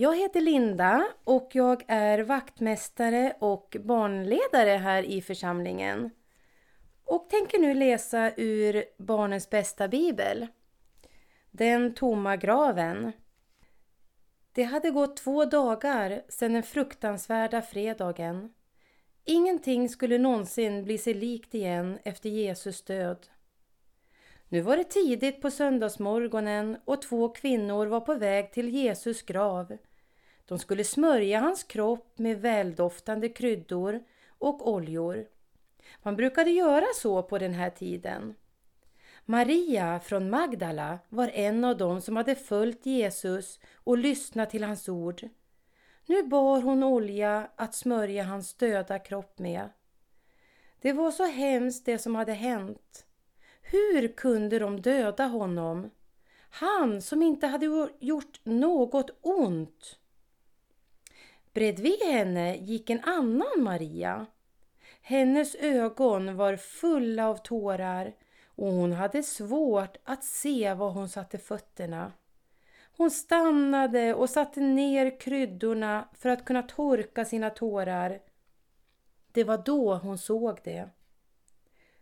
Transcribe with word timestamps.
Jag 0.00 0.16
heter 0.16 0.40
Linda 0.40 1.06
och 1.24 1.50
jag 1.52 1.84
är 1.88 2.18
vaktmästare 2.18 3.36
och 3.38 3.76
barnledare 3.80 4.70
här 4.70 5.02
i 5.02 5.22
församlingen. 5.22 6.10
Och 7.04 7.30
tänker 7.30 7.58
nu 7.58 7.74
läsa 7.74 8.32
ur 8.36 8.84
Barnens 8.98 9.50
bästa 9.50 9.88
bibel. 9.88 10.46
Den 11.50 11.94
tomma 11.94 12.36
graven. 12.36 13.12
Det 14.52 14.62
hade 14.62 14.90
gått 14.90 15.16
två 15.16 15.44
dagar 15.44 16.22
sedan 16.28 16.52
den 16.52 16.62
fruktansvärda 16.62 17.62
fredagen. 17.62 18.52
Ingenting 19.24 19.88
skulle 19.88 20.18
någonsin 20.18 20.84
bli 20.84 20.98
sig 20.98 21.14
likt 21.14 21.54
igen 21.54 21.98
efter 22.04 22.28
Jesus 22.28 22.82
död. 22.82 23.26
Nu 24.48 24.60
var 24.60 24.76
det 24.76 24.84
tidigt 24.84 25.40
på 25.40 25.50
söndagsmorgonen 25.50 26.76
och 26.84 27.02
två 27.02 27.28
kvinnor 27.28 27.86
var 27.86 28.00
på 28.00 28.14
väg 28.14 28.52
till 28.52 28.68
Jesus 28.68 29.22
grav. 29.22 29.76
De 30.50 30.58
skulle 30.58 30.84
smörja 30.84 31.40
hans 31.40 31.64
kropp 31.64 32.18
med 32.18 32.40
väldoftande 32.40 33.28
kryddor 33.28 34.02
och 34.28 34.68
oljor. 34.68 35.26
Man 36.02 36.16
brukade 36.16 36.50
göra 36.50 36.86
så 36.94 37.22
på 37.22 37.38
den 37.38 37.54
här 37.54 37.70
tiden. 37.70 38.34
Maria 39.24 40.00
från 40.00 40.30
Magdala 40.30 40.98
var 41.08 41.28
en 41.28 41.64
av 41.64 41.76
dem 41.76 42.00
som 42.00 42.16
hade 42.16 42.34
följt 42.34 42.86
Jesus 42.86 43.58
och 43.74 43.98
lyssnat 43.98 44.50
till 44.50 44.64
hans 44.64 44.88
ord. 44.88 45.28
Nu 46.06 46.22
bar 46.22 46.62
hon 46.62 46.82
olja 46.82 47.50
att 47.56 47.74
smörja 47.74 48.22
hans 48.22 48.54
döda 48.54 48.98
kropp 48.98 49.38
med. 49.38 49.68
Det 50.80 50.92
var 50.92 51.10
så 51.10 51.24
hemskt 51.24 51.84
det 51.84 51.98
som 51.98 52.14
hade 52.14 52.32
hänt. 52.32 53.06
Hur 53.62 54.08
kunde 54.08 54.58
de 54.58 54.80
döda 54.82 55.26
honom? 55.26 55.90
Han 56.50 57.02
som 57.02 57.22
inte 57.22 57.46
hade 57.46 57.88
gjort 58.00 58.40
något 58.44 59.10
ont. 59.20 59.99
Bredvid 61.52 62.02
henne 62.02 62.56
gick 62.56 62.90
en 62.90 63.00
annan 63.04 63.62
Maria. 63.62 64.26
Hennes 65.02 65.54
ögon 65.54 66.36
var 66.36 66.56
fulla 66.56 67.28
av 67.28 67.36
tårar 67.36 68.14
och 68.46 68.72
hon 68.72 68.92
hade 68.92 69.22
svårt 69.22 69.96
att 70.04 70.24
se 70.24 70.74
var 70.74 70.90
hon 70.90 71.08
satte 71.08 71.38
fötterna. 71.38 72.12
Hon 72.96 73.10
stannade 73.10 74.14
och 74.14 74.30
satte 74.30 74.60
ner 74.60 75.20
kryddorna 75.20 76.08
för 76.12 76.28
att 76.28 76.44
kunna 76.44 76.62
torka 76.62 77.24
sina 77.24 77.50
tårar. 77.50 78.20
Det 79.32 79.44
var 79.44 79.58
då 79.58 79.94
hon 79.94 80.18
såg 80.18 80.60
det. 80.64 80.88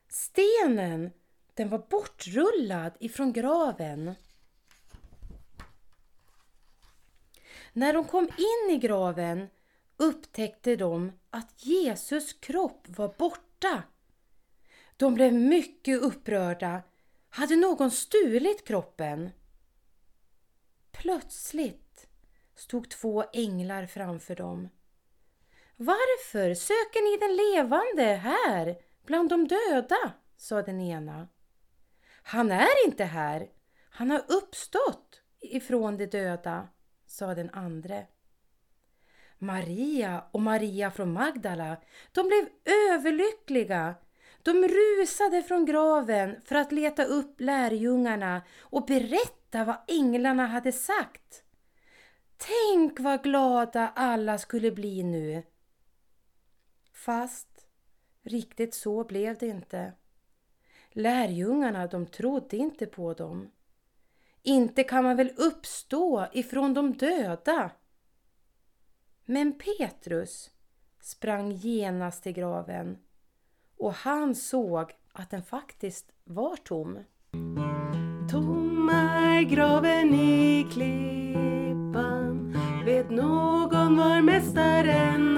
Stenen, 0.09 1.11
den 1.55 1.69
var 1.69 1.87
bortrullad 1.91 2.93
ifrån 3.01 3.33
graven. 3.33 4.15
När 7.73 7.93
de 7.93 8.05
kom 8.05 8.25
in 8.25 8.75
i 8.75 8.79
graven 8.79 9.49
upptäckte 9.97 10.77
de 10.77 11.13
att 11.31 11.65
Jesus 11.65 12.33
kropp 12.33 12.87
var 12.89 13.15
borta. 13.19 13.83
De 14.97 15.15
blev 15.15 15.33
mycket 15.33 16.03
upprörda. 16.03 16.83
Hade 17.29 17.57
någon 17.57 17.91
stulit 17.91 18.67
kroppen? 18.67 19.31
Plötsligt 20.93 22.09
stod 22.55 22.91
två 22.91 23.25
änglar 23.33 23.87
framför 23.87 24.37
dem. 24.37 24.69
Varför 25.77 26.55
söker 26.55 27.03
ni 27.03 27.27
den 27.27 27.37
levande 27.37 28.15
här 28.15 28.77
bland 29.07 29.29
de 29.29 29.49
döda? 29.49 30.13
sa 30.37 30.63
den 30.63 30.81
ena. 30.81 31.29
Han 32.23 32.51
är 32.51 32.87
inte 32.87 33.05
här. 33.05 33.49
Han 33.91 34.11
har 34.11 34.25
uppstått 34.29 35.23
ifrån 35.41 35.97
de 35.97 36.07
döda, 36.07 36.69
sa 37.09 37.35
den 37.35 37.51
andre. 37.51 38.07
Maria 39.39 40.25
och 40.31 40.43
Maria 40.43 40.91
från 40.91 41.13
Magdala, 41.13 41.77
de 42.13 42.29
blev 42.29 42.49
överlyckliga. 42.91 43.95
De 44.43 44.69
rusade 44.69 45.43
från 45.43 45.65
graven 45.65 46.41
för 46.45 46.55
att 46.55 46.73
leta 46.73 47.05
upp 47.05 47.41
lärjungarna 47.41 48.43
och 48.61 48.87
berätta 48.87 49.65
vad 49.65 49.77
änglarna 49.89 50.47
hade 50.47 50.73
sagt. 50.73 51.45
Tänk 52.37 53.01
vad 53.01 53.23
glada 53.23 53.93
alla 53.97 54.39
skulle 54.39 54.71
bli 54.71 55.03
nu. 55.03 55.43
Fast 56.93 57.67
riktigt 58.23 58.75
så 58.75 59.05
blev 59.05 59.39
det 59.39 59.47
inte. 59.47 59.93
Lärjungarna, 60.91 61.87
de 61.87 62.07
trodde 62.07 62.57
inte 62.57 62.87
på 62.87 63.15
dem. 63.15 63.51
Inte 64.43 64.85
kan 64.85 65.05
man 65.05 65.17
väl 65.17 65.33
uppstå 65.37 66.27
ifrån 66.33 66.75
de 66.75 66.93
döda? 66.93 67.71
Men 69.25 69.59
Petrus 69.59 70.51
sprang 71.01 71.53
genast 71.53 72.23
till 72.23 72.33
graven 72.33 72.99
och 73.79 73.95
han 73.95 74.35
såg 74.35 74.93
att 75.13 75.31
den 75.31 75.43
faktiskt 75.43 76.13
var 76.25 76.57
tom. 76.57 76.99
Tomma 78.31 79.03
är 79.03 79.43
graven 79.43 80.15
i 80.15 80.67
klippan 80.73 82.57
Vet 82.85 83.11
någon 83.11 83.97
var 83.97 84.23
mästaren 84.23 85.38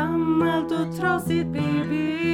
gammalt 0.00 0.72
och 0.72 0.96
trasigt 0.96 1.46
baby. 1.52 2.29